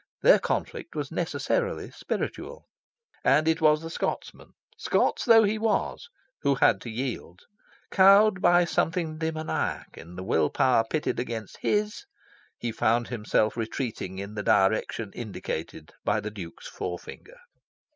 Their 0.23 0.39
conflict 0.39 0.95
was 0.95 1.11
necessarily 1.11 1.91
spiritual. 1.91 2.65
And 3.23 3.47
it 3.47 3.61
was 3.61 3.83
the 3.83 3.89
Scotsman, 3.91 4.53
Scots 4.75 5.25
though 5.25 5.43
he 5.43 5.59
was, 5.59 6.09
who 6.41 6.55
had 6.55 6.81
to 6.81 6.89
yield. 6.89 7.41
Cowed 7.91 8.41
by 8.41 8.65
something 8.65 9.19
demoniac 9.19 9.95
in 9.99 10.15
the 10.15 10.23
will 10.23 10.49
power 10.49 10.83
pitted 10.89 11.19
against 11.19 11.57
his, 11.57 12.05
he 12.57 12.71
found 12.71 13.09
himself 13.09 13.55
retreating 13.55 14.17
in 14.17 14.33
the 14.33 14.41
direction 14.41 15.11
indicated 15.13 15.91
by 16.03 16.19
the 16.19 16.31
Duke's 16.31 16.67
forefinger. 16.67 17.37